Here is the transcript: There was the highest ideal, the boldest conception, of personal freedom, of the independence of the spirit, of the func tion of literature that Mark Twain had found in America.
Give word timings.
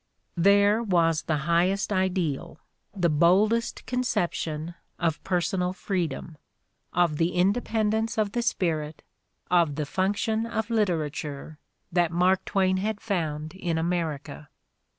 There 0.37 0.81
was 0.81 1.21
the 1.21 1.37
highest 1.45 1.93
ideal, 1.93 2.59
the 2.91 3.07
boldest 3.07 3.85
conception, 3.85 4.73
of 4.97 5.23
personal 5.23 5.73
freedom, 5.73 6.37
of 6.91 7.17
the 7.17 7.33
independence 7.33 8.17
of 8.17 8.31
the 8.31 8.41
spirit, 8.41 9.03
of 9.51 9.75
the 9.75 9.83
func 9.83 10.17
tion 10.17 10.47
of 10.47 10.71
literature 10.71 11.59
that 11.91 12.11
Mark 12.11 12.43
Twain 12.45 12.77
had 12.77 12.99
found 12.99 13.53
in 13.53 13.77
America. 13.77 14.49